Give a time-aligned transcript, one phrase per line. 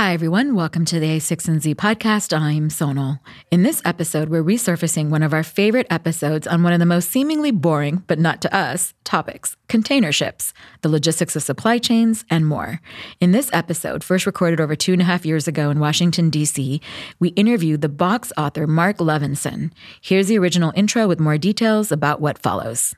[0.00, 0.54] Hi, everyone.
[0.54, 2.34] Welcome to the a16z podcast.
[2.34, 3.20] I'm Sonal.
[3.50, 7.10] In this episode, we're resurfacing one of our favorite episodes on one of the most
[7.10, 12.46] seemingly boring, but not to us, topics container ships, the logistics of supply chains, and
[12.46, 12.80] more.
[13.20, 16.80] In this episode, first recorded over two and a half years ago in Washington, D.C.,
[17.18, 19.70] we interviewed the box author Marc Levinson.
[20.00, 22.94] Here's the original intro with more details about what follows.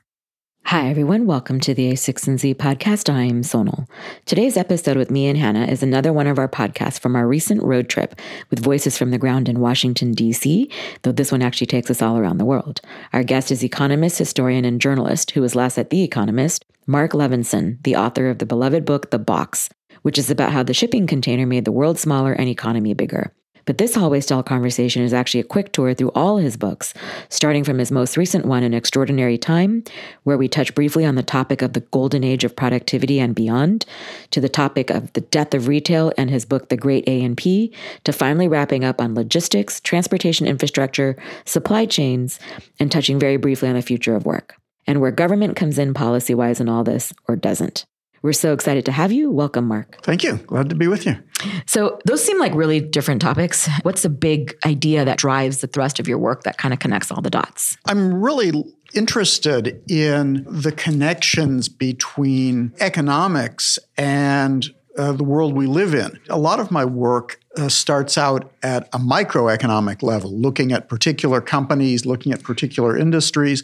[0.67, 1.25] Hi, everyone.
[1.25, 3.13] Welcome to the a16z podcast.
[3.13, 3.85] I'm Sonal.
[4.25, 7.61] Today's episode with me and Hanne is another one of our podcasts from our recent
[7.61, 8.15] road trip
[8.49, 10.71] with voices from the ground in Washington, D.C.,
[11.01, 12.79] though this one actually takes us all around the world.
[13.11, 17.83] Our guest is economist, historian, and journalist who was last at The Economist, Marc Levinson,
[17.83, 19.69] the author of the beloved book, The Box,
[20.01, 23.33] which is about how the shipping container made the world smaller and economy bigger.
[23.65, 26.93] But this hallway style conversation is actually a quick tour through all his books,
[27.29, 29.83] starting from his most recent one, An Extraordinary Time,
[30.23, 33.85] where we touch briefly on the topic of the golden age of productivity and beyond,
[34.31, 38.11] to the topic of the death of retail and his book, The Great A&P, to
[38.11, 42.39] finally wrapping up on logistics, transportation infrastructure, supply chains,
[42.79, 44.55] and touching very briefly on the future of work
[44.85, 47.85] and where government comes in policy wise in all this or doesn't.
[48.23, 49.29] We're so excited to have you.
[49.29, 50.01] Welcome, Marc.
[50.01, 50.37] Thank you.
[50.37, 51.17] Glad to be with you.
[51.65, 53.69] So, those seem like really different topics.
[53.81, 57.11] What's the big idea that drives the thrust of your work that kind of connects
[57.11, 57.77] all the dots?
[57.85, 66.17] I'm really interested in the connections between economics and uh, the world we live in.
[66.29, 71.41] A lot of my work uh, starts out at a microeconomic level, looking at particular
[71.41, 73.63] companies, looking at particular industries,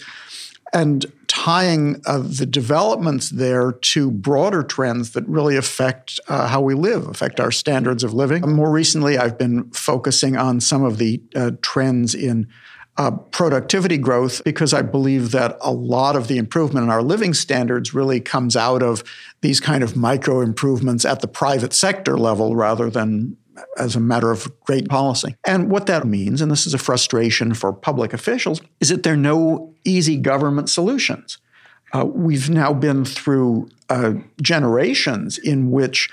[0.74, 6.74] and tying uh, the developments there to broader trends that really affect uh, how we
[6.74, 8.42] live, affect our standards of living.
[8.42, 12.48] More recently, I've been focusing on some of the uh, trends in
[12.98, 17.36] uh, productivity growth because I believe that a lot of the improvement in our living
[17.36, 19.04] standards really comes out of
[19.42, 23.38] these kind of micro improvements at the private sector level rather than
[23.78, 25.36] as a matter of great policy.
[25.46, 29.14] And what that means, and this is a frustration for public officials, is that there
[29.14, 31.38] are no easy government solutions.
[31.94, 36.10] Uh, we've now been through uh, generations in which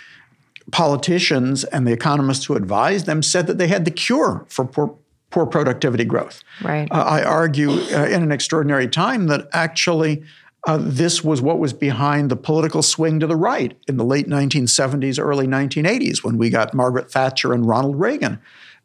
[0.73, 4.97] politicians and the economists who advised them said that they had the cure for poor,
[5.31, 6.43] poor productivity growth.
[6.63, 6.89] Right.
[6.91, 10.25] Uh, I argue uh, in an extraordinary time that actually
[10.67, 14.27] uh, this was what was behind the political swing to the right in the late
[14.27, 18.41] 1970s, early 1980s, when we got Margaret Thatcher and Ronald Reagan,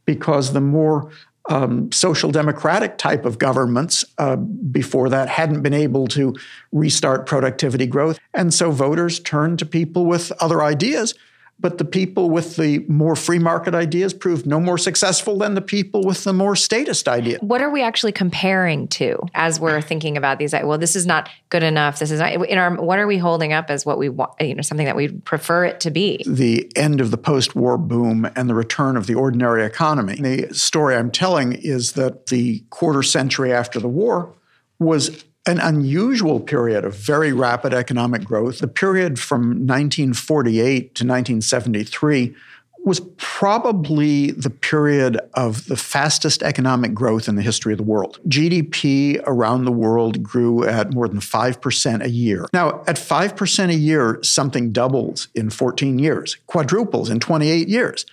[0.05, 1.11] because the more
[1.49, 6.35] um, social democratic type of governments uh, before that hadn't been able to
[6.71, 8.19] restart productivity growth.
[8.33, 11.15] And so voters turned to people with other ideas
[11.61, 15.61] but the people with the more free market ideas proved no more successful than the
[15.61, 17.39] people with the more statist ideas.
[17.41, 20.53] What are we actually comparing to as we're thinking about these?
[20.53, 21.99] Well, this is not good enough.
[21.99, 22.75] This is not in our.
[22.75, 24.31] What are we holding up as what we want?
[24.41, 26.23] You know, something that we prefer it to be.
[26.27, 30.15] The end of the post-war boom and the return of the ordinary economy.
[30.15, 34.33] The story I'm telling is that the quarter century after the war
[34.79, 38.59] was an unusual period of very rapid economic growth.
[38.59, 42.35] The period from 1948 to 1973
[42.83, 48.19] was probably the period of the fastest economic growth in the history of the world.
[48.27, 52.47] GDP around the world grew at more than 5% a year.
[52.53, 58.05] Now, at 5% a year, something doubles in 14 years, quadruples in 28 years.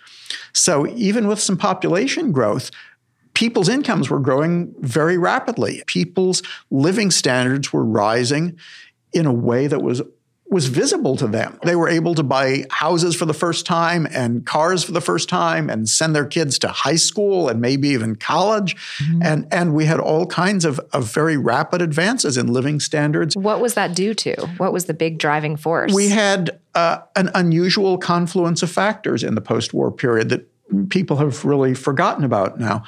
[0.52, 2.70] So, even with some population growth,
[3.38, 5.80] people's incomes were growing very rapidly.
[5.86, 8.58] People's living standards were rising
[9.12, 10.02] in a way that was
[10.50, 11.58] was visible to them.
[11.62, 15.28] They were able to buy houses for the first time and cars for the first
[15.28, 18.74] time and send their kids to high school and maybe even college.
[18.96, 19.22] Mm-hmm.
[19.22, 23.36] And, and we had all kinds of, of very rapid advances in living standards.
[23.36, 24.46] What was that due to?
[24.56, 25.92] What was the big driving force?
[25.92, 30.48] We had uh, an unusual confluence of factors in the post war period that
[30.88, 32.84] people have really forgotten about now.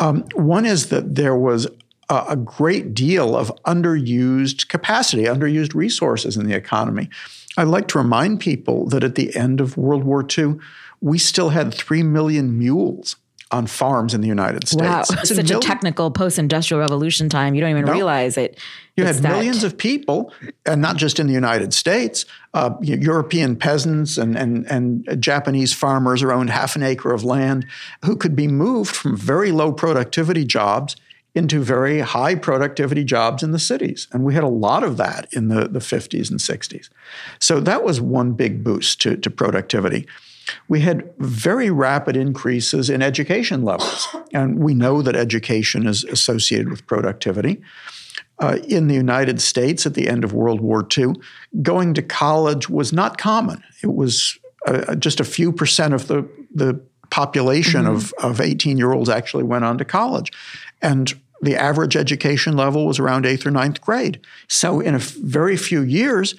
[0.00, 1.66] Um, one is that there was
[2.08, 7.08] a, a great deal of underused capacity, underused resources in the economy.
[7.56, 10.56] I'd like to remind people that at the end of World War II,
[11.00, 13.16] we still had 3 million mules
[13.52, 14.82] on farms in the United States.
[14.82, 17.54] Wow, it's such a, a technical post-industrial revolution time.
[17.54, 17.92] You don't even no.
[17.92, 18.58] realize it.
[18.96, 20.32] You had millions of people,
[20.66, 22.24] and not just in the United States.
[22.54, 27.66] Uh, European peasants and, and and Japanese farmers who owned half an acre of land,
[28.04, 30.96] who could be moved from very low productivity jobs
[31.34, 34.06] into very high productivity jobs in the cities.
[34.12, 36.90] And we had a lot of that in the, the 50s and 60s.
[37.38, 40.06] So that was one big boost to, to productivity
[40.68, 44.08] we had very rapid increases in education levels.
[44.32, 47.60] And we know that education is associated with productivity.
[48.38, 51.14] Uh, in the United States at the end of World War II,
[51.62, 53.62] going to college was not common.
[53.82, 54.36] It was
[54.66, 56.80] uh, just a few percent of the the
[57.12, 60.32] population of, of 18 year olds actually went on to college.
[60.80, 61.12] And
[61.42, 64.20] the average education level was around eighth or ninth grade.
[64.48, 66.34] So, in a f- very few years,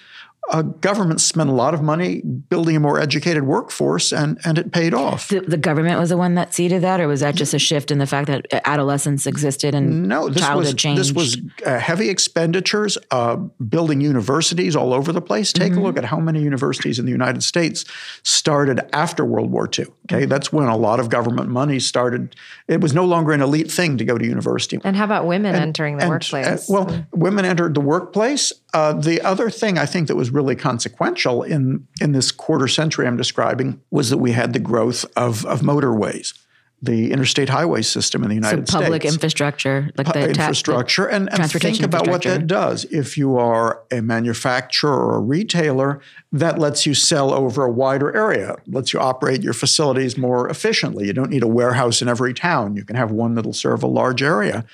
[0.52, 4.72] uh, government spent a lot of money building a more educated workforce, and, and it
[4.72, 5.30] paid off.
[5.30, 7.92] The, the government was the one that seeded that, or was that just a shift
[7.92, 11.00] in the fact that adolescence existed and no, this childhood was, changed?
[11.02, 15.54] This was uh, heavy expenditures, uh, building universities all over the place.
[15.54, 15.82] Take Mm-hmm.
[15.82, 17.86] a look at how many universities in the United States
[18.24, 19.86] started after World War II.
[20.12, 22.36] Okay, that's when a lot of government money started.
[22.68, 24.80] It was no longer an elite thing to go to university.
[24.84, 26.46] And how about women entering the And, workplace?
[26.46, 28.52] uh, well, women entered the workplace.
[28.74, 33.08] Uh, the other thing I think that was really consequential in in this quarter century
[33.08, 36.38] I'm describing was that we had the growth of of motorways,
[36.82, 39.16] the interstate highway system in the United so public States.
[39.16, 42.86] Public infrastructure, like the ta- infrastructure, and, and think about what that does.
[42.86, 46.02] If you are a manufacturer or a retailer,
[46.32, 51.06] that lets you sell over a wider area, lets you operate your facilities more efficiently.
[51.08, 52.76] You don't need a warehouse in every town.
[52.76, 54.66] You can have one that'll serve a large area.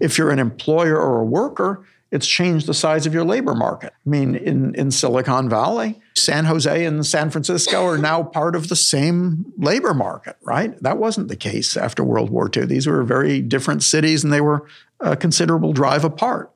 [0.00, 3.94] If you're an employer or a worker, it's changed the size of your labor market.
[4.06, 8.68] I mean, in, in Silicon Valley, San Jose and San Francisco are now part of
[8.68, 10.80] the same labor market, right?
[10.82, 12.66] That wasn't the case after World War II.
[12.66, 14.68] These were very different cities and they were
[15.00, 16.52] a considerable drive apart.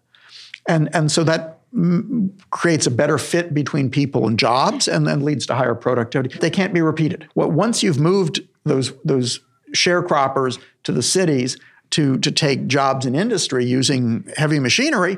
[0.69, 5.25] And, and so that mm, creates a better fit between people and jobs and then
[5.25, 6.39] leads to higher productivity.
[6.39, 7.29] They can't be repeated.
[7.35, 9.41] Well, once you've moved those, those
[9.75, 11.57] sharecroppers to the cities
[11.91, 15.17] to, to take jobs in industry using heavy machinery,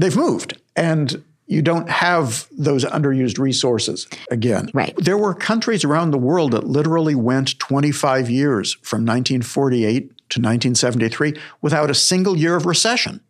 [0.00, 0.60] they've moved.
[0.76, 4.70] And you don't have those underused resources again.
[4.74, 4.94] Right.
[4.98, 11.34] There were countries around the world that literally went 25 years from 1948 to 1973
[11.62, 13.20] without a single year of recession.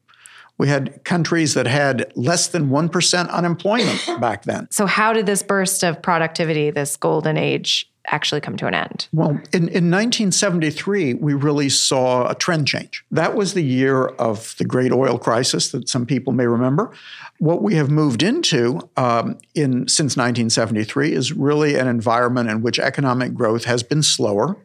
[0.59, 4.67] We had countries that had less than 1% unemployment back then.
[4.73, 9.09] so, how did this burst of productivity, this golden age, actually come to an end?
[9.13, 13.05] Well, in, in 1973, we really saw a trend change.
[13.11, 16.93] That was the year of the great oil crisis that some people may remember.
[17.39, 22.79] What we have moved into um, in since 1973 is really an environment in which
[22.79, 24.57] economic growth has been slower.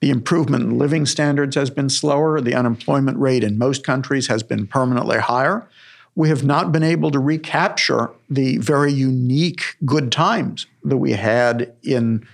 [0.00, 2.40] The improvement in living standards has been slower.
[2.40, 5.68] The unemployment rate in most countries has been permanently higher.
[6.14, 11.72] We have not been able to recapture the very unique good times that we had
[11.82, 12.26] in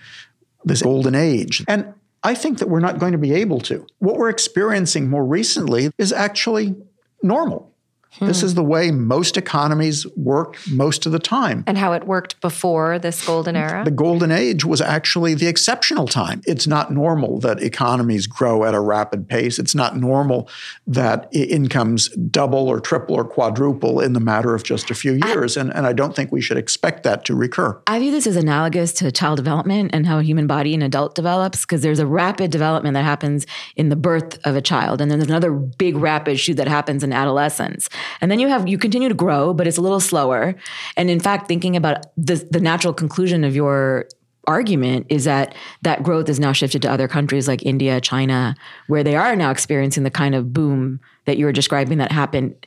[0.68, 1.64] this golden age.
[1.68, 3.86] And I think that we're not going to be able to.
[3.98, 6.76] What we're experiencing more recently is actually
[7.22, 7.72] normal.
[8.20, 8.46] This hmm.
[8.46, 11.62] is the way most economies work most of the time.
[11.66, 13.84] And how it worked before this golden era?
[13.84, 16.42] The golden age was actually the exceptional time.
[16.46, 19.58] It's not normal that economies grow at a rapid pace.
[19.58, 20.48] It's not normal
[20.86, 25.56] that incomes double or triple or quadruple in the matter of just a few years.
[25.56, 27.80] and, and I don't think we should expect that to recur.
[27.86, 31.14] I view this as analogous to child development and how a human body and adult
[31.14, 33.46] develops because there's a rapid development that happens
[33.76, 37.04] in the birth of a child and then there's another big rapid shoot that happens
[37.04, 37.88] in adolescence.
[38.20, 40.54] And then you have you continue to grow but it's a little slower.
[40.96, 44.06] And in fact thinking about the the natural conclusion of your
[44.46, 48.56] argument is that that growth is now shifted to other countries like India, China
[48.86, 52.66] where they are now experiencing the kind of boom that you were describing that happened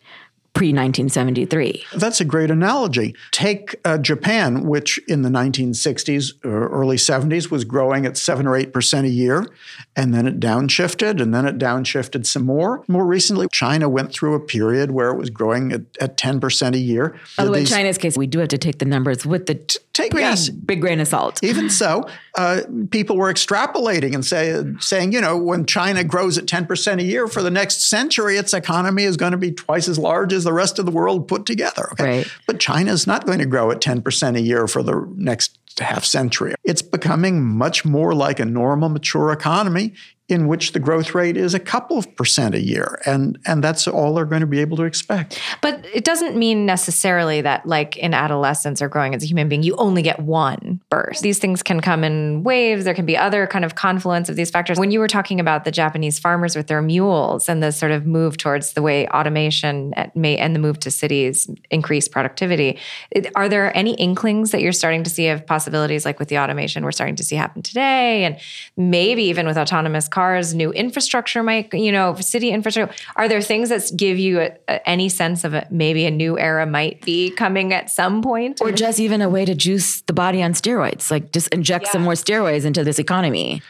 [0.53, 1.85] pre 1973.
[1.95, 3.15] That's a great analogy.
[3.31, 8.51] Take uh, Japan, which in the 1960s or early 70s was growing at 7 or
[8.51, 9.47] 8% a year,
[9.95, 12.83] and then it downshifted, and then it downshifted some more.
[12.87, 16.77] More recently, China went through a period where it was growing at, at 10% a
[16.77, 17.17] year.
[17.37, 20.11] Although in China's case, we do have to take the numbers with the t- take-
[20.11, 20.49] pretty yes.
[20.49, 21.43] big grain of salt.
[21.43, 26.45] Even so, uh, people were extrapolating and say, saying, you know, when China grows at
[26.45, 29.97] 10% a year for the next century, its economy is going to be twice as
[29.97, 31.89] large as the rest of the world put together.
[31.93, 32.17] Okay?
[32.17, 32.31] Right.
[32.47, 36.03] But China is not going to grow at 10% a year for the next half
[36.05, 36.55] century.
[36.63, 39.93] It's becoming much more like a normal, mature economy
[40.31, 42.99] in which the growth rate is a couple of percent a year.
[43.05, 45.39] And, and that's all they're going to be able to expect.
[45.61, 49.61] But it doesn't mean necessarily that, like in adolescence or growing as a human being,
[49.61, 51.21] you only get one burst.
[51.21, 52.85] These things can come in waves.
[52.85, 54.79] There can be other kind of confluence of these factors.
[54.79, 58.05] When you were talking about the Japanese farmers with their mules and the sort of
[58.05, 62.79] move towards the way automation at- may and the move to cities increase productivity,
[63.11, 66.39] it- are there any inklings that you're starting to see of possibilities like with the
[66.39, 68.37] automation we're starting to see happen today, and
[68.77, 70.20] maybe even with autonomous cars?
[70.21, 72.93] As new infrastructure might, you know, city infrastructure.
[73.15, 76.37] Are there things that give you a, a- any sense of a, maybe a new
[76.39, 78.61] era might be coming at some point?
[78.61, 82.03] Or just even a way to juice the body on steroids, like just inject some
[82.03, 83.61] more steroids into this economy.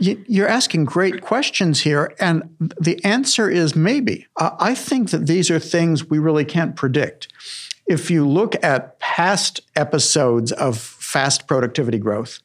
[0.00, 2.42] You- You're asking great questions here, and
[2.80, 4.26] the answer is maybe.
[4.36, 7.28] Uh, I think that these are things we really can't predict.
[7.86, 12.38] If you look at past episodes of fast productivity growth,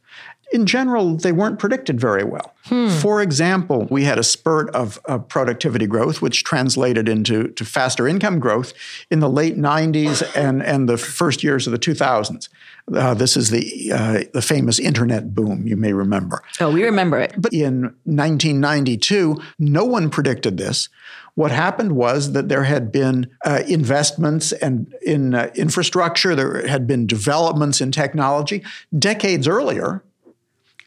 [0.54, 2.54] in general, they weren't predicted very well.
[2.66, 2.88] Hmm.
[2.88, 8.08] For example, we had a spurt of, of, productivity growth, which translated into to faster
[8.08, 8.72] income growth
[9.10, 12.50] in the late 90s and, and the first years of the 2000s.
[12.94, 16.44] Uh, this is the, uh, the famous internet boom, you may remember.
[16.62, 17.34] Oh, we remember it.
[17.36, 20.88] But in 1992, no one predicted this.
[21.36, 26.86] What happened was that there had been uh, investments and in uh, infrastructure, there had
[26.86, 28.64] been developments in technology
[28.98, 30.04] decades earlier.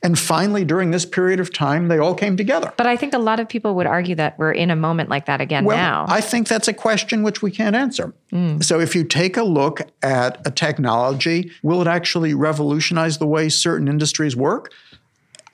[0.02, 2.72] And finally, during this period of time, they all came together.
[2.76, 5.26] But I think a lot of people would argue that we're in a moment like
[5.26, 6.06] that again well, now.
[6.08, 8.14] I think that's a question which we can't answer.
[8.32, 8.62] Mm.
[8.62, 13.48] So, if you take a look at a technology, will it actually revolutionize the way
[13.48, 14.70] certain industries work?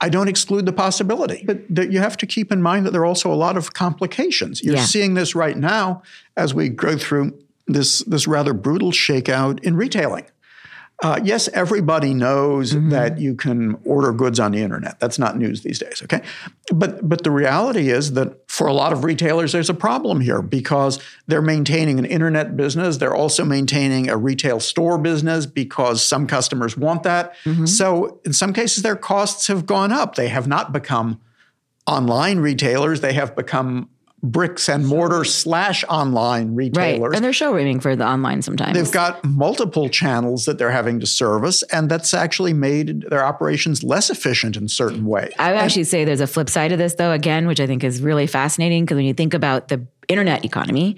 [0.01, 3.05] I don't exclude the possibility, but you have to keep in mind that there are
[3.05, 4.61] also a lot of complications.
[4.61, 4.83] You're yeah.
[4.83, 6.03] seeing this right now
[6.35, 10.25] as we go through this, this rather brutal shakeout in retailing.
[11.01, 12.89] Uh, yes, everybody knows mm-hmm.
[12.89, 14.99] that you can order goods on the internet.
[14.99, 16.21] That's not news these days, okay?
[16.73, 20.41] But but the reality is that for a lot of retailers, there's a problem here
[20.41, 22.97] because they're maintaining an internet business.
[22.97, 27.35] They're also maintaining a retail store business because some customers want that.
[27.43, 27.65] Mm-hmm.
[27.65, 30.15] So in some cases, their costs have gone up.
[30.15, 31.19] They have not become
[31.85, 33.01] online retailers.
[33.01, 33.89] They have become
[34.23, 36.99] bricks and mortar slash online retailers.
[36.99, 37.15] Right.
[37.15, 38.73] And they're showrooming for the online sometimes.
[38.73, 43.83] They've got multiple channels that they're having to service, and that's actually made their operations
[43.83, 45.33] less efficient in certain ways.
[45.37, 47.83] I would actually say there's a flip side of this, though, again, which I think
[47.83, 50.95] is really fascinating because when you think about the internet economy,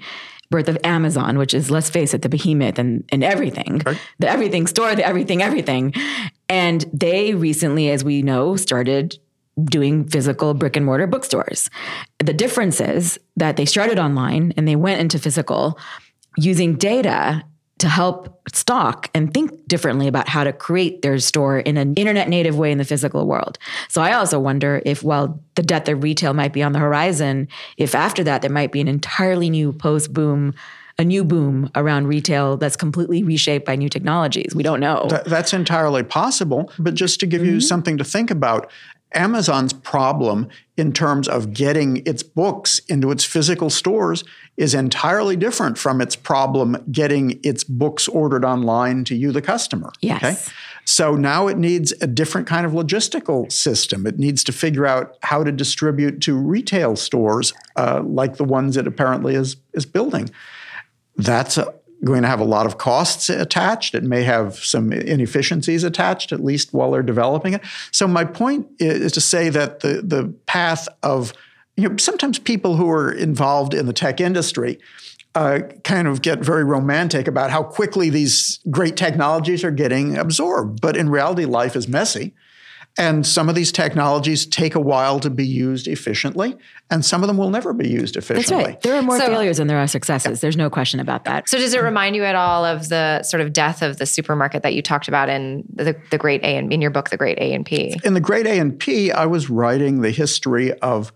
[0.48, 4.00] birth of Amazon, which is, let's face it, the behemoth and, and everything, right.
[4.20, 5.92] the everything store, the everything, everything.
[6.48, 9.18] And they recently, as we know, started
[9.64, 11.70] doing physical brick and mortar bookstores.
[12.18, 15.78] The difference is that they started online and they went into physical
[16.36, 17.42] using data
[17.78, 22.28] to help stock and think differently about how to create their store in an internet
[22.28, 23.58] native way in the physical world.
[23.88, 27.48] So I also wonder if while the death of retail might be on the horizon,
[27.76, 30.54] if after that there might be an entirely new post boom
[30.98, 34.54] a new boom around retail that's completely reshaped by new technologies.
[34.54, 35.06] We don't know.
[35.10, 36.72] Th- that's entirely possible.
[36.78, 37.50] But just to give mm-hmm.
[37.50, 38.70] you something to think about,
[39.14, 44.24] Amazon's problem in terms of getting its books into its physical stores
[44.56, 49.92] is entirely different from its problem getting its books ordered online to you, the customer.
[50.00, 50.22] Yes.
[50.22, 50.36] Okay?
[50.84, 54.06] So now it needs a different kind of logistical system.
[54.06, 58.76] It needs to figure out how to distribute to retail stores uh, like the ones
[58.76, 60.30] it apparently is, is building.
[61.16, 61.74] That's a,
[62.06, 63.94] going to have a lot of costs attached.
[63.94, 67.62] It may have some inefficiencies attached, at least while they're developing it.
[67.92, 71.32] So my point is to say that the the path of
[71.76, 74.78] you know sometimes people who are involved in the tech industry
[75.34, 80.80] uh, kind of get very romantic about how quickly these great technologies are getting absorbed.
[80.80, 82.32] But in reality, life is messy.
[82.98, 86.56] And some of these technologies take a while to be used efficiently,
[86.90, 88.56] and some of them will never be used efficiently.
[88.56, 88.80] That's right.
[88.80, 90.38] There are more so, failures than there are successes.
[90.38, 90.40] Yeah.
[90.40, 91.46] There's no question about that.
[91.48, 94.62] So, does it remind you at all of the sort of death of the supermarket
[94.62, 97.38] that you talked about in the, the Great A and in your book, The Great
[97.38, 97.96] A and P?
[98.02, 101.12] In the Great A and P, I was writing the history of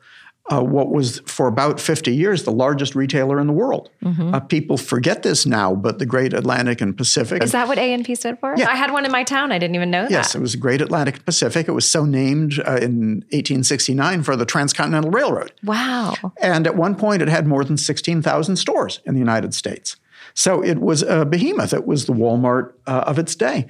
[0.50, 3.88] uh, what was for about 50 years the largest retailer in the world.
[4.02, 4.34] Mm-hmm.
[4.34, 7.42] Uh, people forget this now, but the Great Atlantic and Pacific.
[7.42, 8.54] Is that what A and P stood for?
[8.56, 8.68] Yeah.
[8.68, 9.52] I had one in my town.
[9.52, 10.16] I didn't even know yes, that.
[10.16, 11.68] Yes, it was the Great Atlantic and Pacific.
[11.68, 15.52] It was so named uh, in 1869 for the Transcontinental Railroad.
[15.62, 16.14] Wow.
[16.40, 19.96] And at one point, it had more than 16,000 stores in the United States.
[20.34, 21.72] So it was a behemoth.
[21.72, 23.66] It was the Walmart uh, of its day.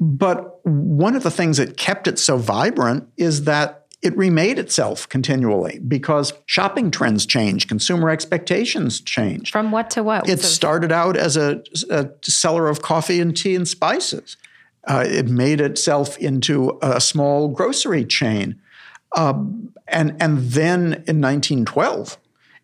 [0.00, 5.08] But one of the things that kept it so vibrant is that it remade itself
[5.08, 9.50] continually because shopping trends change, consumer expectations change.
[9.50, 10.28] From what to what?
[10.28, 14.36] It started out as a, a, seller of coffee and tea and spices.
[14.86, 18.60] Uh, it made itself into a small grocery chain.
[19.16, 22.18] Um, and, and then in 1912,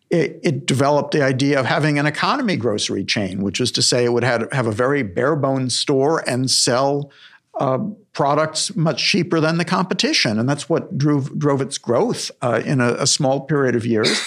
[0.09, 4.05] it, it, developed the idea of having an economy grocery chain, which was to say
[4.05, 7.11] it would have, have a very bare bones store and sell
[7.59, 7.79] uh,
[8.15, 10.39] products much cheaper than the competition.
[10.39, 14.19] And that's what drove, drove its growth uh, in a, a, small period of years.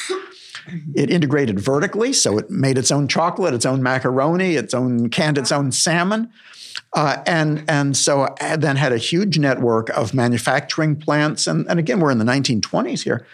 [0.94, 5.38] it integrated vertically, so it made its own chocolate, its own macaroni, its own canned
[5.38, 6.30] its own salmon.
[6.92, 8.28] Uh, and and so
[8.58, 13.02] then had a huge network of manufacturing plants, and, and again we're in the 1920s
[13.02, 13.26] here,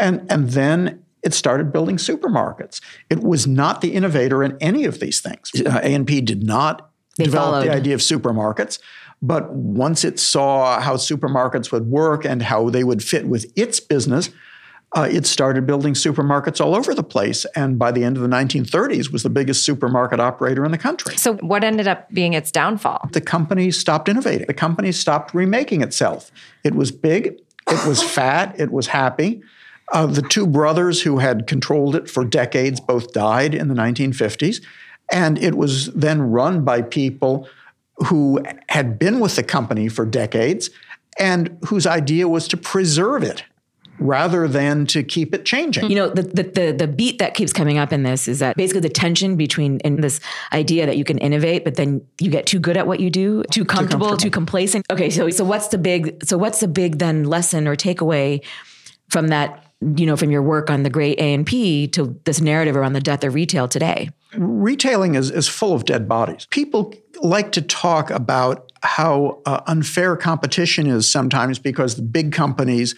[0.00, 2.80] and and then it started building supermarkets.
[3.10, 5.52] It was not the innovator in any of these things.
[5.54, 7.66] Uh, A&P did not they develop followed.
[7.66, 8.78] the idea of supermarkets.
[9.20, 13.80] But once it saw how supermarkets would work and how they would fit with its
[13.80, 14.30] business,
[14.96, 17.44] uh, it started building supermarkets all over the place.
[17.54, 21.16] And by the end of the 1930s, was the biggest supermarket operator in the country.
[21.16, 23.08] So, what ended up being its downfall?
[23.12, 24.46] The company stopped innovating.
[24.46, 26.30] The company stopped remaking itself.
[26.64, 29.42] It was big, it was fat, it was happy.
[29.92, 34.62] Uh, the two brothers who had controlled it for decades both died in the 1950s.
[35.10, 37.48] And it was then run by people
[38.06, 40.70] who had been with the company for decades
[41.18, 43.44] and whose idea was to preserve it
[43.98, 45.90] rather than to keep it changing.
[45.90, 48.56] You know, the, the, the the beat that keeps coming up in this is that
[48.56, 50.20] basically the tension between in this
[50.52, 53.42] idea that you can innovate, but then you get too good at what you do,
[53.50, 54.16] too comfortable, too, comfortable.
[54.16, 54.86] too complacent.
[54.90, 58.44] Okay, so so what's the big so what's the big then lesson or takeaway
[59.08, 59.64] from that?
[59.80, 62.94] You know, from your work on the great A and P to this narrative around
[62.94, 64.10] the death of retail today.
[64.34, 66.46] Retailing is, is full of dead bodies.
[66.50, 66.92] People
[67.22, 72.96] like to talk about how uh, unfair competition is sometimes because the big companies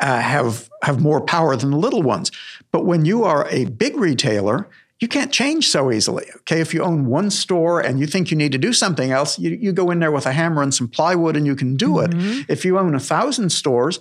[0.00, 2.30] uh, have have more power than the little ones.
[2.72, 4.68] But when you are a big retailer,
[5.00, 6.24] you can't change so easily.
[6.38, 9.38] Okay, if you own one store and you think you need to do something else,
[9.38, 11.94] you, you go in there with a hammer and some plywood and you can do
[11.94, 12.40] mm-hmm.
[12.40, 12.46] it.
[12.48, 14.00] If you own a thousand stores,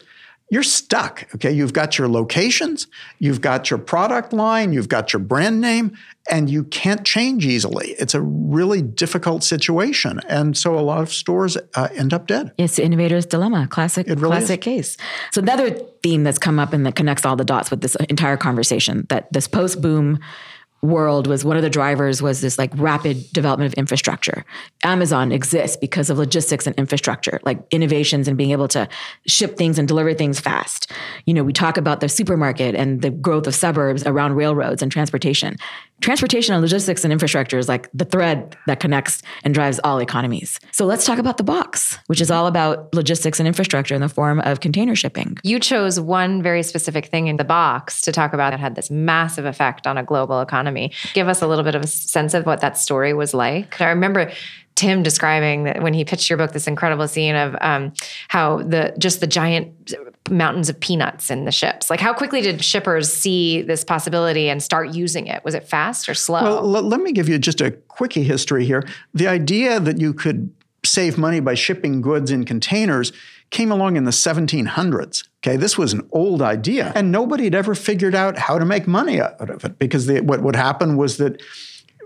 [0.54, 1.28] you're stuck.
[1.36, 2.88] Okay, you've got your locations,
[3.20, 5.98] you've got your product line, you've got your brand name,
[6.30, 7.96] and you can't change easily.
[8.00, 12.54] It's a really difficult situation, and so a lot of stores uh, end up dead.
[12.58, 14.96] It's the innovator's dilemma, classic, really classic is.
[14.96, 14.98] case.
[15.32, 15.72] So another
[16.04, 19.32] theme that's come up and that connects all the dots with this entire conversation that
[19.34, 20.20] this post boom
[20.84, 24.46] world was one of the drivers was this like rapid development of infrastructure.
[24.84, 28.88] Amazon exists because of logistics and infrastructure, like innovations and being able to
[29.26, 30.92] ship things and deliver things fast.
[31.26, 34.92] You know, we talk about the supermarket and the growth of suburbs around railroads and
[34.92, 35.56] transportation
[36.04, 40.60] transportation and logistics and infrastructure is like the thread that connects and drives all economies.
[40.72, 44.10] So let's talk about the box, which is all about logistics and infrastructure in the
[44.10, 45.38] form of container shipping.
[45.44, 48.92] You chose one very specific thing in the box to talk about that had this
[48.92, 50.92] massive effect on a global economy.
[51.14, 53.80] Give us a little bit of a sense of what that story was like.
[53.82, 54.32] I remember
[54.76, 57.94] Tim describing that when he pitched your book, this incredible scene of um,
[58.28, 59.94] how the just the giant
[60.30, 61.90] mountains of peanuts in the ships.
[61.90, 65.44] Like, how quickly did shippers see this possibility and start using it?
[65.44, 66.42] Was it fast or slow?
[66.42, 68.84] Well, l- let me give you just a quickie history here.
[69.14, 70.54] The idea that you could
[70.86, 73.12] save money by shipping goods in containers
[73.50, 75.28] came along in the 1700s.
[75.40, 78.88] Okay, this was an old idea, and nobody had ever figured out how to make
[78.88, 81.42] money out of it because the, what would happen was that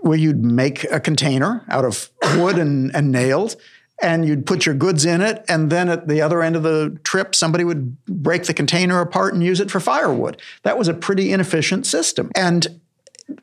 [0.02, 3.56] where you'd make a container out of wood and, and nails
[4.00, 6.98] and you'd put your goods in it and then at the other end of the
[7.04, 10.40] trip somebody would break the container apart and use it for firewood.
[10.62, 12.30] That was a pretty inefficient system.
[12.36, 12.80] And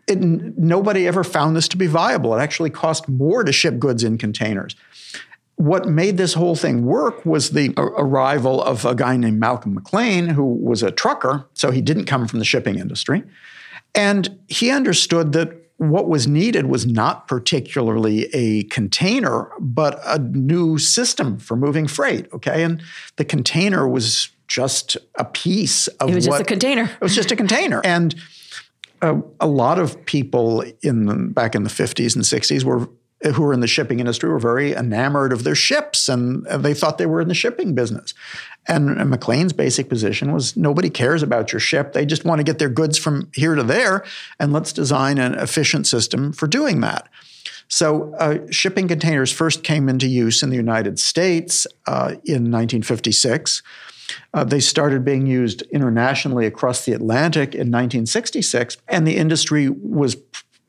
[0.08, 2.36] it, nobody ever found this to be viable.
[2.36, 4.76] It actually cost more to ship goods in containers.
[5.58, 10.28] What made this whole thing work was the arrival of a guy named Malcolm McLean,
[10.28, 13.24] who was a trucker, so he didn't come from the shipping industry.
[13.94, 20.78] And he understood that what was needed was not particularly a container, but a new
[20.78, 22.28] system for moving freight.
[22.34, 22.64] Okay.
[22.64, 22.82] And
[23.18, 26.84] the container was just a piece of it was what, just a container.
[26.84, 27.82] It was just a container.
[27.84, 28.16] And
[29.02, 32.88] a, a lot of people in the, back in the 50s and 60s were
[33.34, 36.98] who were in the shipping industry were very enamored of their ships and they thought
[36.98, 38.14] they were in the shipping business.
[38.68, 41.94] And McLean's basic position was nobody cares about your ship.
[41.94, 44.04] They just want to get their goods from here to there,
[44.40, 47.08] and let's design an efficient system for doing that.
[47.68, 53.64] So, uh, shipping containers first came into use in the United States uh, in 1956.
[54.34, 60.16] Uh, they started being used internationally across the Atlantic in 1966, and the industry was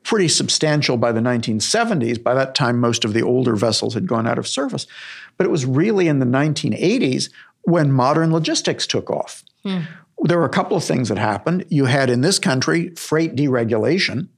[0.07, 2.23] pretty substantial by the 1970s.
[2.23, 4.87] By that time, most of the older vessels had gone out of service.
[5.35, 7.29] But it was really in the 1980s
[7.63, 9.43] when modern logistics took off.
[9.63, 9.81] Hmm.
[10.23, 11.65] There were a couple of things that happened.
[11.67, 14.29] You had in this country freight deregulation,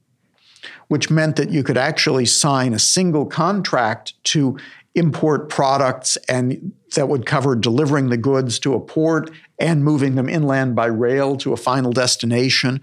[0.88, 4.58] which meant that you could actually sign a single contract to
[4.96, 9.30] import products and that would cover delivering the goods to a port
[9.60, 12.80] and moving them inland by rail to a final destination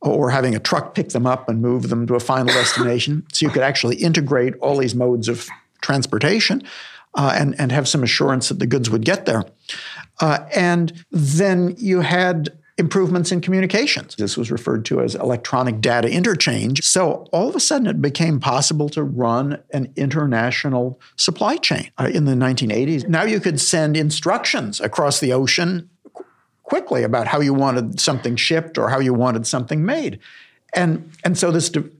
[0.00, 3.26] or having a truck pick them up and move them to a final destination.
[3.32, 5.48] So you could actually integrate all these modes of
[5.80, 6.62] transportation
[7.14, 9.44] uh, and, and have some assurance that the goods would get there.
[10.20, 14.14] Uh, and then you had improvements in communications.
[14.16, 16.82] This was referred to as electronic data interchange.
[16.82, 22.08] So all of a sudden, it became possible to run an international supply chain uh,
[22.12, 23.08] in the 1980s.
[23.08, 25.90] Now you could send instructions across the ocean
[26.68, 30.18] quickly about how you wanted something shipped or how you wanted something made.
[30.74, 31.90] And, and so this de-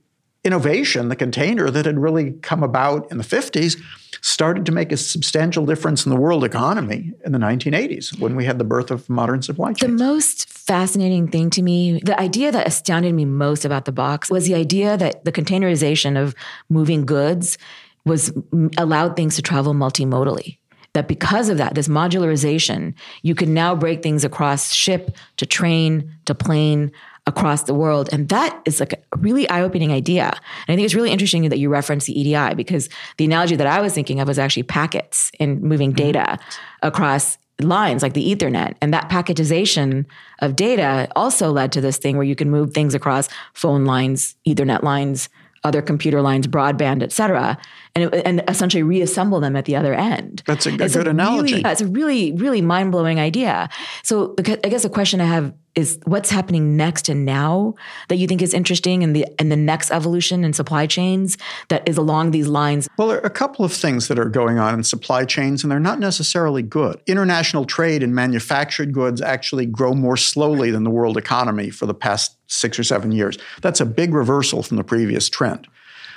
[0.44, 3.80] innovation, the container that had really come about in the 50s,
[4.20, 8.44] started to make a substantial difference in the world economy in the 1980s when we
[8.44, 9.98] had the birth of modern supply chains.
[9.98, 14.30] The most fascinating thing to me, the idea that astounded me most about the box
[14.30, 16.34] was the idea that the containerization of
[16.68, 17.58] moving goods
[18.04, 18.32] was
[18.76, 20.58] allowed things to travel multimodally
[20.98, 26.12] that because of that, this modularization, you can now break things across ship to train
[26.24, 26.90] to plane
[27.26, 28.08] across the world.
[28.10, 30.24] And that is like a really eye opening idea.
[30.24, 33.66] And I think it's really interesting that you reference the EDI because the analogy that
[33.66, 36.12] I was thinking of was actually packets and moving mm-hmm.
[36.12, 36.38] data
[36.82, 40.06] across lines like the ethernet and that packetization
[40.38, 44.36] of data also led to this thing where you can move things across phone lines
[44.46, 45.28] ethernet lines
[45.68, 47.56] other computer lines, broadband, et cetera,
[47.94, 50.42] and, and essentially reassemble them at the other end.
[50.46, 51.54] That's a, a good a analogy.
[51.54, 53.68] Really, it's a really, really mind blowing idea.
[54.02, 57.72] So I guess the question I have is what's happening next and now
[58.08, 61.38] that you think is interesting in the in the next evolution in supply chains
[61.68, 62.88] that is along these lines?
[62.98, 65.70] Well, there are a couple of things that are going on in supply chains, and
[65.70, 67.00] they're not necessarily good.
[67.06, 71.94] International trade in manufactured goods actually grow more slowly than the world economy for the
[71.94, 73.38] past six or seven years.
[73.62, 75.68] That's a big reversal from the previous trend.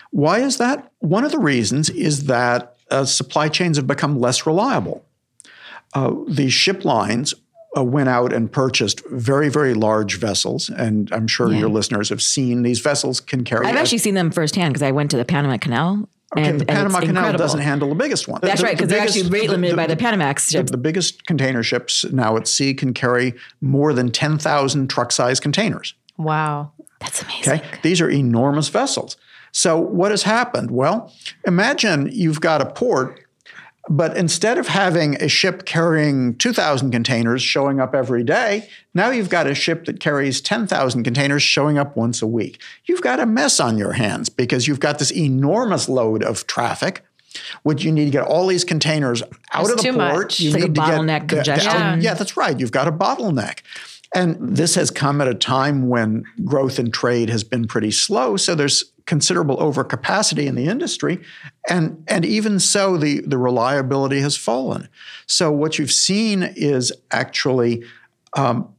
[0.10, 0.92] Why is that?
[1.00, 5.06] One of the reasons is that uh, supply chains have become less reliable.
[5.94, 7.34] Uh, these ship lines
[7.78, 10.70] uh, went out and purchased very, very large vessels.
[10.70, 11.60] And I'm sure yeah.
[11.60, 13.66] your listeners have seen these vessels can carry.
[13.66, 16.10] I've actually seen them firsthand because I went to the Panama Canal.
[16.38, 17.40] Okay, and, the Panama Canal incredible.
[17.40, 18.40] doesn't handle the biggest one.
[18.42, 20.72] That's the, right, because the they're actually rate limited the, by the Panamax ships.
[20.72, 25.94] The, the, biggest container ships now at sea can carry more than 10,000 truck-sized containers.
[26.18, 26.72] Wow.
[27.02, 27.54] That's amazing.
[27.54, 29.18] Okay, these are enormous vessels.
[29.52, 30.72] So what has happened?
[30.72, 31.14] Well,
[31.46, 33.20] imagine you've got a port
[33.90, 39.30] but instead of having a ship carrying 2,000 containers showing up every day, now you've
[39.30, 42.62] got a ship that carries 10,000 containers showing up once a week.
[42.86, 47.04] You've got a mess on your hands because you've got this enormous load of traffic
[47.64, 50.16] which you need to get all these containers out it's of the too port.
[50.16, 50.40] Much.
[50.40, 51.72] You it's need like a bottleneck get, congestion.
[51.72, 51.96] yeah.
[51.96, 52.60] yeah, that's right.
[52.60, 53.60] You've got a bottleneck.
[54.14, 58.36] And this has come at a time when growth in trade has been pretty slow.
[58.36, 61.20] So there's considerable overcapacity in the industry.
[61.68, 64.88] And, and even so, the, the reliability has fallen.
[65.28, 67.84] So what you've seen is actually
[68.38, 68.74] um,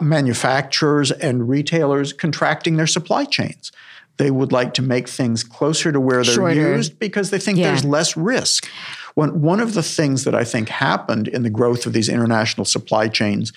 [0.00, 3.70] manufacturers and retailers contracting their supply chains.
[4.16, 6.76] They would like to make things closer to where they're Shorter.
[6.76, 7.68] used because they think yeah.
[7.68, 8.68] there's less risk.
[9.14, 12.64] One, one of the things that I think happened in the growth of these international
[12.64, 13.52] supply chains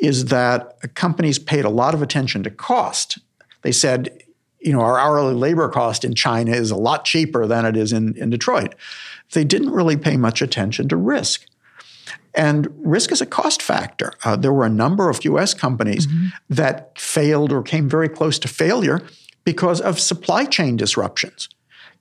[0.00, 3.18] is that companies paid a lot of attention to cost.
[3.62, 4.24] They said,
[4.68, 7.90] you know, our hourly labor cost in China is a lot cheaper than it is
[7.90, 8.74] in, in Detroit.
[9.32, 11.46] They didn't really pay much attention to risk.
[12.34, 14.12] And risk is a cost factor.
[14.24, 16.26] Uh, there were a number of US companies mm-hmm.
[16.50, 19.00] that failed or came very close to failure
[19.42, 21.48] because of supply chain disruptions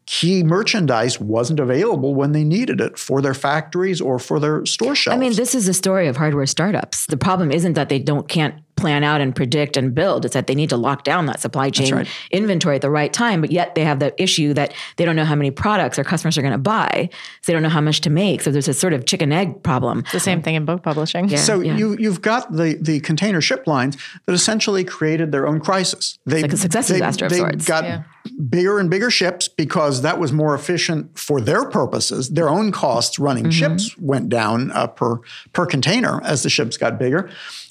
[0.07, 4.95] key merchandise wasn't available when they needed it for their factories or for their store
[4.95, 5.15] shelves.
[5.15, 7.05] I mean, this is a story of hardware startups.
[7.07, 10.23] The problem isn't that they don't can't plan out and predict and build.
[10.23, 12.07] It's that they need to lock down that supply chain right.
[12.31, 15.25] inventory at the right time, but yet they have the issue that they don't know
[15.25, 17.09] how many products their customers are going to buy.
[17.41, 18.41] So they don't know how much to make.
[18.41, 19.99] So there's a sort of chicken egg problem.
[19.99, 21.27] It's the same thing in book publishing.
[21.29, 21.75] Yeah, so yeah.
[21.75, 26.19] you you've got the the container ship lines that essentially created their own crisis.
[26.25, 27.65] They, it's like a success disaster of they sorts.
[27.65, 28.03] got yeah.
[28.49, 32.29] bigger and bigger ships because that was more efficient for their purposes.
[32.29, 33.51] Their own costs running mm-hmm.
[33.51, 35.19] ships went down uh, per
[35.53, 37.29] per container as the ships got bigger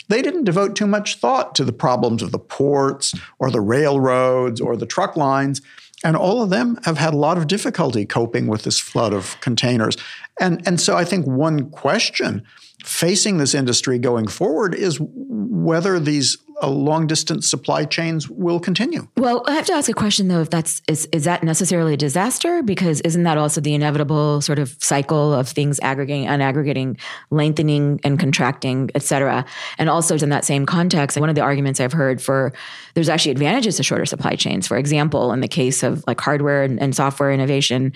[0.08, 4.60] they didn't devote too much thought to the problems of the ports or the railroads
[4.60, 5.60] or the truck lines.
[6.04, 9.40] And all of them have had a lot of difficulty coping with this flood of
[9.40, 9.96] containers.
[10.40, 12.44] And, and so I think one question
[12.84, 19.06] facing this industry going forward is whether these uh, long distance supply chains will continue.
[19.16, 21.96] Well, I have to ask a question though if that's is is that necessarily a
[21.96, 26.98] disaster because isn't that also the inevitable sort of cycle of things aggregating unaggregating,
[27.30, 29.44] lengthening and contracting, et cetera.
[29.78, 32.52] And also in that same context, one of the arguments I've heard for
[32.94, 34.66] there's actually advantages to shorter supply chains.
[34.66, 37.92] For example, in the case of like hardware and, and software innovation,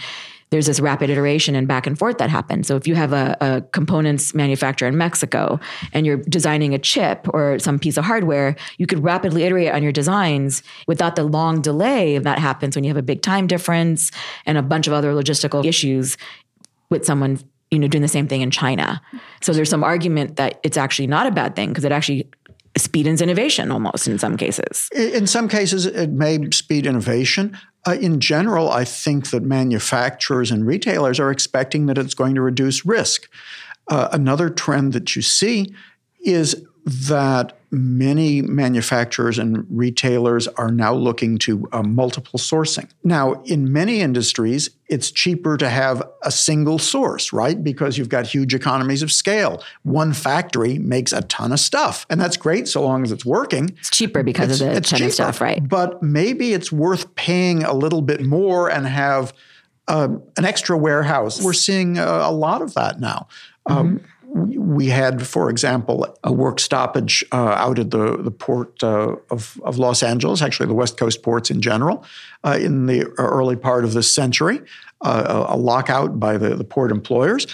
[0.50, 2.66] there's this rapid iteration and back and forth that happens.
[2.66, 5.60] So if you have a, a, components manufacturer in Mexico
[5.92, 9.82] and you're designing a chip or some piece of hardware, you could rapidly iterate on
[9.82, 14.10] your designs without the long delay that happens when you have a big time difference
[14.44, 16.16] and a bunch of other logistical issues
[16.90, 17.38] with someone
[17.70, 19.00] you know doing the same thing in China.
[19.42, 22.28] So there's some argument that it's actually not a bad thing because it actually
[22.80, 24.88] speeds innovation almost in some cases.
[24.94, 27.56] In some cases, it may speed innovation.
[27.86, 32.42] Uh, in general, I think that manufacturers and retailers are expecting that it's going to
[32.42, 33.28] reduce risk.
[33.88, 35.74] Uh, another trend that you see
[36.24, 42.88] is that many manufacturers and retailers are now looking to uh, multiple sourcing.
[43.04, 47.62] Now, in many industries, it's cheaper to have a single source, right?
[47.62, 49.62] Because you've got huge economies of scale.
[49.82, 53.76] One factory makes a ton of stuff, and that's great so long as it's working.
[53.78, 55.66] It's cheaper because it's, of the it's ton cheaper, of stuff, right?
[55.66, 59.32] But maybe it's worth paying a little bit more and have
[59.86, 61.40] uh, an extra warehouse.
[61.42, 63.28] We're seeing a, a lot of that now.
[63.66, 68.82] Um, mm-hmm we had, for example, a work stoppage uh, out at the, the port
[68.82, 72.04] uh, of, of Los Angeles, actually the West Coast ports in general,
[72.44, 74.60] uh, in the early part of this century,
[75.00, 77.46] uh, a, a lockout by the, the port employers.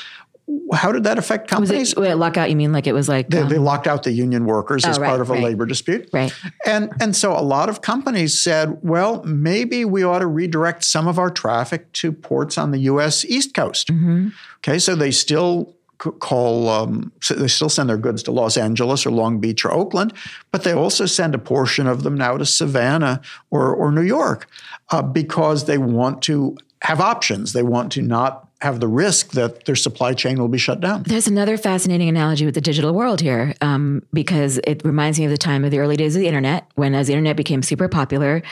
[0.73, 1.93] How did that affect companies?
[1.93, 2.51] It, wait, lockout?
[2.51, 4.91] You mean like it was like they, um, they locked out the union workers oh,
[4.91, 5.43] as right, part of a right.
[5.43, 6.33] labor dispute, right?
[6.65, 11.09] And and so a lot of companies said, well, maybe we ought to redirect some
[11.09, 13.25] of our traffic to ports on the U.S.
[13.25, 13.89] East Coast.
[13.89, 14.29] Mm-hmm.
[14.59, 19.11] Okay, so they still call um, they still send their goods to Los Angeles or
[19.11, 20.13] Long Beach or Oakland,
[20.53, 24.49] but they also send a portion of them now to Savannah or, or New York
[24.91, 27.53] uh, because they want to have options.
[27.53, 31.03] They want to not have the risk that their supply chain will be shut down.
[31.03, 35.31] There's another fascinating analogy with the digital world here um, because it reminds me of
[35.31, 37.87] the time of the early days of the internet when as the internet became super
[37.87, 38.43] popular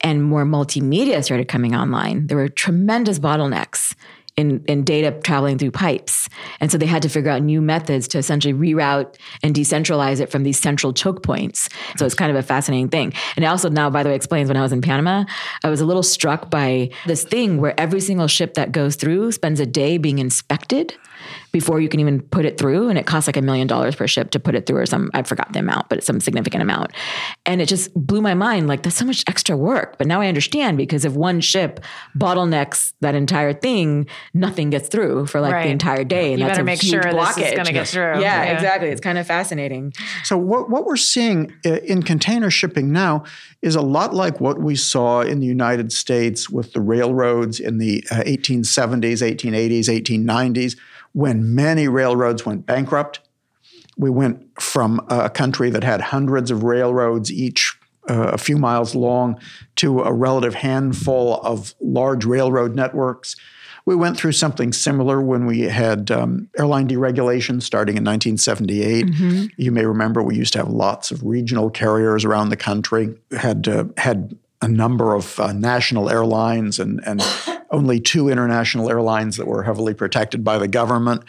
[0.00, 3.94] and more multimedia started coming online, there were tremendous bottlenecks
[4.40, 6.28] in, in data traveling through pipes.
[6.60, 10.30] And so they had to figure out new methods to essentially reroute and decentralize it
[10.30, 11.68] from these central choke points.
[11.96, 13.12] So it's kind of a fascinating thing.
[13.36, 15.24] And it also now, by the way, explains when I was in Panama,
[15.62, 19.32] I was a little struck by this thing where every single ship that goes through
[19.32, 20.94] spends a day being inspected
[21.52, 22.88] before you can even put it through.
[22.88, 25.10] And it costs like a million dollars per ship to put it through, or some,
[25.14, 26.92] I forgot the amount, but it's some significant amount.
[27.46, 29.98] And it just blew my mind like, that's so much extra work.
[29.98, 31.80] But now I understand because if one ship
[32.16, 35.64] bottlenecks that entire thing, nothing gets through for like right.
[35.64, 36.32] the entire day.
[36.32, 37.34] And you that's better a make huge sure blockage.
[37.36, 38.20] this is going to get through.
[38.20, 38.88] Yeah, yeah, exactly.
[38.88, 39.92] It's kind of fascinating.
[40.24, 43.24] So what, what we're seeing in container shipping now
[43.62, 47.78] is a lot like what we saw in the United States with the railroads in
[47.78, 50.76] the uh, 1870s, 1880s, 1890s
[51.12, 53.20] when many railroads went bankrupt.
[53.96, 57.76] We went from a country that had hundreds of railroads, each
[58.08, 59.38] uh, a few miles long,
[59.76, 63.36] to a relative handful of large railroad networks.
[63.86, 69.06] We went through something similar when we had um, airline deregulation starting in 1978.
[69.06, 69.46] Mm-hmm.
[69.56, 73.68] You may remember we used to have lots of regional carriers around the country, had
[73.68, 77.22] uh, had a number of uh, national airlines and, and
[77.70, 81.24] only two international airlines that were heavily protected by the government.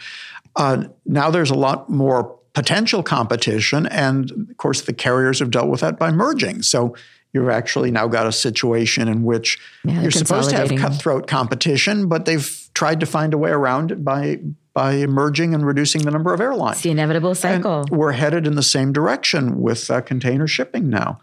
[0.56, 5.68] Uh, now there's a lot more potential competition, and of course, the carriers have dealt
[5.68, 6.62] with that by merging.
[6.62, 6.94] So
[7.32, 12.08] you've actually now got a situation in which yeah, you're supposed to have cutthroat competition,
[12.08, 14.40] but they've tried to find a way around it by
[14.74, 16.76] by merging and reducing the number of airlines.
[16.76, 17.80] It's the inevitable cycle.
[17.80, 21.20] And we're headed in the same direction with uh, container shipping now.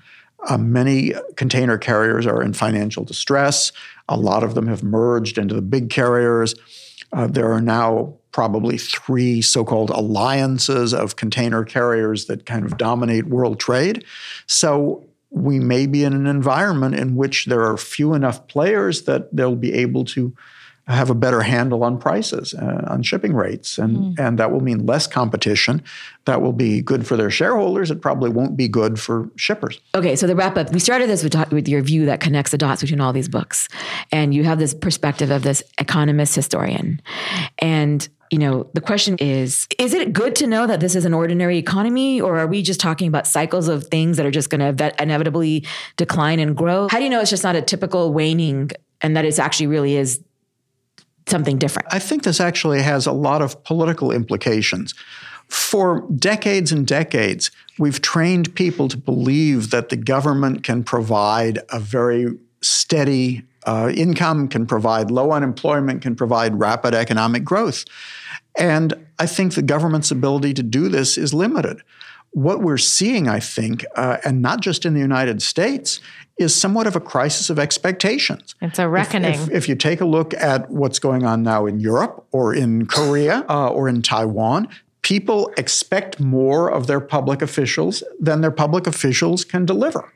[0.48, 3.72] Uh, many container carriers are in financial distress.
[4.10, 6.56] A lot of them have merged into the big carriers.
[7.14, 12.78] Uh, there are now probably three so called alliances of container carriers that kind of
[12.78, 14.04] dominate world trade.
[14.46, 19.36] So we may be in an environment in which there are few enough players that
[19.36, 20.36] they'll be able to
[20.90, 24.20] have a better handle on prices, uh, on shipping rates, and mm.
[24.20, 25.84] and that will mean less competition.
[26.26, 27.92] That will be good for their shareholders.
[27.92, 29.80] It probably won't be good for shippers.
[29.96, 30.72] Okay, so the wrap up.
[30.74, 33.68] We started this with, with your view that connects the dots between all these books,
[34.12, 37.02] and you have this perspective of this economist historian,
[37.60, 41.14] and you know, the question is is it good to know that this is an
[41.14, 44.76] ordinary economy, or are we just talking about cycles of things that are just going
[44.76, 45.66] to inevitably
[45.98, 46.88] decline and grow?
[46.90, 48.72] How do you know it's just not a typical waning
[49.02, 50.22] and that it actually really is
[51.30, 51.88] something different?
[51.92, 54.94] I think this actually has a lot of political implications.
[55.48, 61.80] For decades and decades, we've trained people to believe that the government can provide a
[61.80, 67.86] very steady uh, income, can provide low unemployment, can provide rapid economic growth.
[68.58, 71.82] And I think the government's ability to do this is limited.
[72.32, 76.00] What we're seeing, I think, uh, and not just in the United States,
[76.38, 78.56] is somewhat of a crisis of expectations.
[78.62, 79.34] It's a reckoning.
[79.34, 82.54] If, if, if you take a look at what's going on now in Europe or
[82.54, 84.70] in Korea uh, or in Taiwan,
[85.02, 90.14] people expect more of their public officials than their public officials can deliver.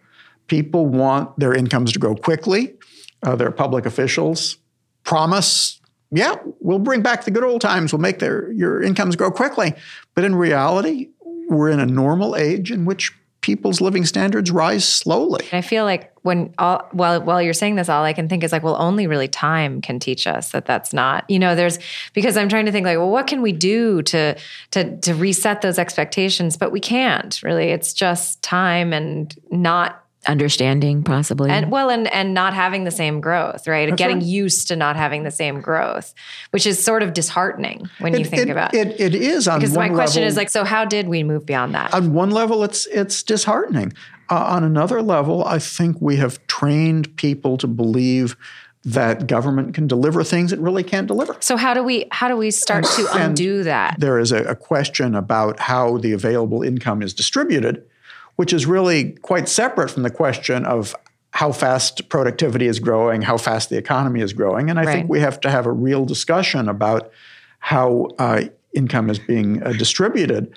[0.47, 2.73] People want their incomes to grow quickly.
[3.21, 4.57] Uh, their public officials
[5.03, 5.79] promise,
[6.11, 7.93] yeah, we'll bring back the good old times.
[7.93, 9.73] We'll make their your incomes grow quickly.
[10.15, 11.09] But in reality,
[11.49, 15.45] we're in a normal age in which people's living standards rise slowly.
[15.51, 18.51] I feel like when all while while you're saying this, all I can think is
[18.51, 21.29] like, well, only really time can teach us that that's not.
[21.29, 21.77] You know, there's
[22.13, 24.35] because I'm trying to think like, well, what can we do to
[24.71, 26.57] to to reset those expectations?
[26.57, 27.69] But we can't really.
[27.69, 33.19] It's just time and not understanding possibly and well and and not having the same
[33.19, 34.25] growth right That's getting right.
[34.25, 36.13] used to not having the same growth
[36.51, 39.59] which is sort of disheartening when it, you think it, about it it is on
[39.59, 42.31] because my question level, is like so how did we move beyond that on one
[42.31, 43.93] level it's it's disheartening
[44.29, 48.37] uh, on another level i think we have trained people to believe
[48.85, 51.37] that government can deliver things it really can't deliver.
[51.39, 53.95] So how do we how do we start to undo that?
[53.97, 57.85] There is a, a question about how the available income is distributed
[58.35, 60.95] which is really quite separate from the question of
[61.31, 64.69] how fast productivity is growing, how fast the economy is growing.
[64.69, 64.93] And I right.
[64.93, 67.11] think we have to have a real discussion about
[67.59, 68.43] how uh,
[68.73, 70.53] income is being uh, distributed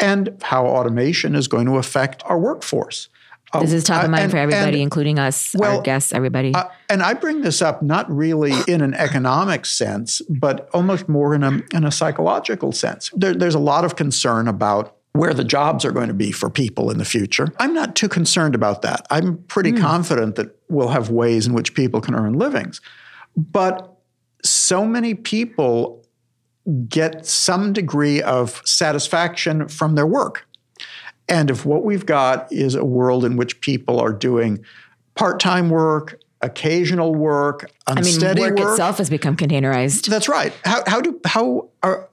[0.00, 3.08] and how automation is going to affect our workforce.
[3.52, 6.12] Uh, this is top of mind and, for everybody, and, including us, well, our guests,
[6.12, 6.52] everybody.
[6.54, 11.34] Uh, and I bring this up not really in an economic sense, but almost more
[11.34, 13.10] in a, in a psychological sense.
[13.16, 16.48] There, there's a lot of concern about where the jobs are going to be for
[16.48, 17.48] people in the future.
[17.58, 19.04] I'm not too concerned about that.
[19.10, 19.80] I'm pretty mm.
[19.80, 22.80] confident that we'll have ways in which people can earn livings.
[23.36, 23.98] But
[24.44, 26.06] so many people
[26.88, 30.46] get some degree of satisfaction from their work.
[31.28, 34.64] And if what we've got is a world in which people are doing
[35.16, 40.06] part time work, occasional work, unsteady I mean, work, work itself has become containerized.
[40.06, 40.52] That's right.
[40.64, 42.08] How, how do how are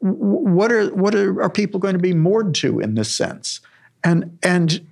[0.00, 3.60] what are what are, are people going to be moored to in this sense?
[4.04, 4.86] And and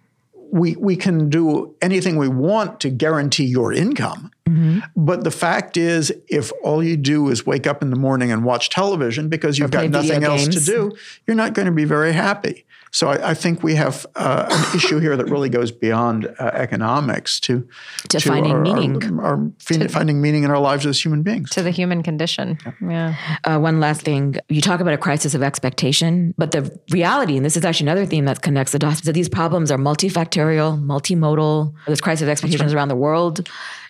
[0.51, 4.31] we we can do anything we want to guarantee your income.
[4.49, 4.81] Mm-hmm.
[4.97, 8.45] But the fact is, if all you do is wake up in the morning and
[8.45, 10.92] watch television because you've got nothing else to do,
[11.27, 12.64] you're not going to be very happy.
[12.92, 16.51] So I, I think we have uh, an issue here that really goes beyond uh,
[16.55, 17.66] economics to
[18.09, 21.22] to, to finding our, meaning, our, our to, finding meaning in our lives as human
[21.22, 22.59] beings, to the human condition.
[22.64, 22.72] Yeah.
[22.88, 23.37] yeah.
[23.44, 27.44] Uh, one last thing, you talk about a crisis of expectation, but the reality, and
[27.44, 31.75] this is actually another theme that connects the dots, that these problems are multifactorial, multimodal.
[31.87, 32.79] There's crisis of expectations right.
[32.79, 33.49] around the world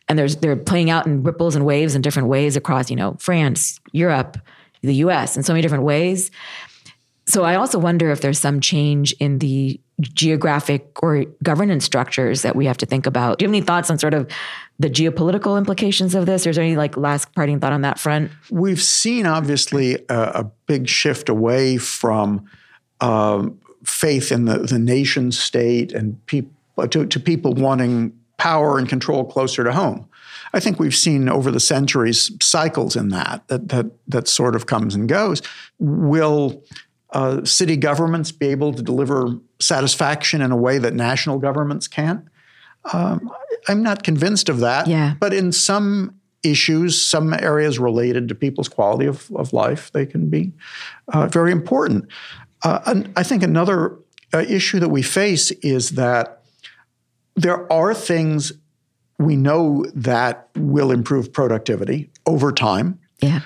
[0.08, 3.16] and there's they're playing out in ripples and waves in different ways across you know
[3.18, 4.38] France, Europe,
[4.82, 5.36] the U.S.
[5.36, 6.30] in so many different ways.
[7.28, 12.54] So I also wonder if there's some change in the geographic or governance structures that
[12.54, 13.38] we have to think about.
[13.38, 14.30] Do you have any thoughts on sort of
[14.78, 16.46] the geopolitical implications of this?
[16.46, 18.30] Or is there any like last parting thought on that front?
[18.50, 22.48] We've seen obviously a, a big shift away from
[23.00, 26.52] um, faith in the, the nation state and people
[26.88, 30.06] to, to people wanting power and control closer to home.
[30.52, 34.66] I think we've seen over the centuries cycles in that that that that sort of
[34.66, 35.42] comes and goes.
[35.78, 36.62] Will
[37.16, 42.26] uh, city governments be able to deliver satisfaction in a way that national governments can't?
[42.92, 43.30] Um,
[43.68, 44.86] I'm not convinced of that.
[44.86, 45.14] Yeah.
[45.18, 50.28] But in some issues, some areas related to people's quality of, of life, they can
[50.28, 50.52] be
[51.08, 52.04] uh, very important.
[52.62, 53.96] Uh, I think another
[54.34, 56.42] uh, issue that we face is that
[57.34, 58.52] there are things
[59.18, 62.98] we know that will improve productivity over time.
[63.22, 63.40] Yeah.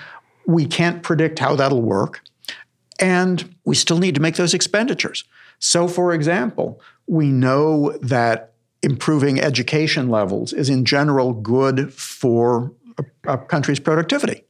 [0.45, 2.21] We can't predict how that'll work.
[3.01, 5.23] And we still need to make those expenditures.
[5.59, 13.33] So, for example, we know that improving education levels is in general good for a,
[13.33, 14.43] a country's productivity.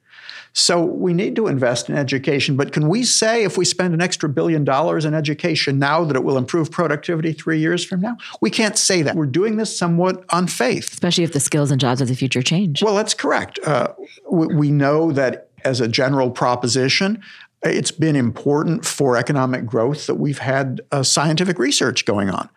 [0.53, 2.57] So we need to invest in education.
[2.57, 6.15] But can we say if we spend an extra billion dollars in education now that
[6.15, 8.17] it will improve productivity three years from now?
[8.41, 9.15] We can't say that.
[9.15, 10.91] We're doing this somewhat on faith.
[10.91, 12.83] Especially if the skills and jobs of the future change.
[12.83, 13.59] Well, that's correct.
[13.65, 13.93] Uh,
[14.29, 17.21] we, we know that as a general proposition,
[17.63, 22.49] it's been important for economic growth that we've had uh, scientific research going on.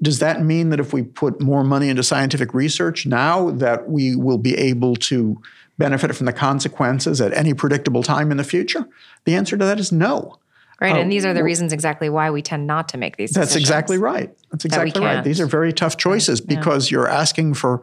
[0.00, 4.14] Does that mean that if we put more money into scientific research now that we
[4.14, 5.40] will be able to
[5.76, 8.86] benefit from the consequences at any predictable time in the future?
[9.24, 10.38] The answer to that is no.
[10.80, 13.30] Right, uh, and these are the reasons exactly why we tend not to make these.
[13.30, 13.50] Decisions.
[13.50, 14.32] That's exactly right.
[14.52, 15.24] That's exactly that right.
[15.24, 16.56] These are very tough choices yeah.
[16.56, 17.82] because you're asking for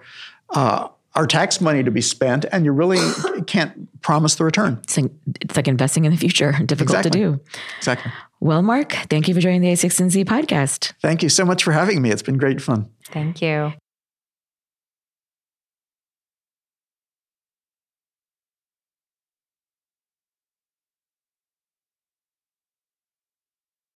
[0.52, 3.00] uh, our tax money to be spent, and you really
[3.48, 4.80] can't promise the return.
[4.84, 6.52] It's like, it's like investing in the future.
[6.66, 7.12] Difficult exactly.
[7.12, 7.42] to do.
[7.78, 8.12] Exactly.
[8.42, 10.94] Well, Marc, thank you for joining the A16Z podcast.
[11.02, 12.12] Thank you so much for having me.
[12.12, 12.90] It's been great fun.
[13.10, 13.74] Thank you.